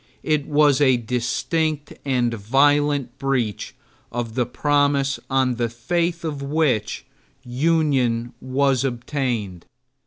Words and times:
It 0.23 0.47
was 0.47 0.81
a 0.81 0.97
distinct 0.97 1.93
and 2.03 2.33
violent 2.33 3.19
breach 3.19 3.75
of 4.11 4.33
the 4.33 4.47
promise 4.47 5.19
on 5.29 5.57
the 5.57 5.69
faith 5.69 6.25
of 6.25 6.41
which 6.41 7.05
union 7.43 8.33
was 8.41 8.83
obtained. 8.83 9.67